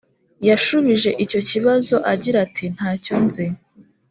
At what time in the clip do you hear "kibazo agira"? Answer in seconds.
1.49-2.37